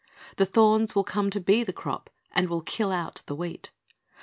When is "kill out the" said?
2.61-3.35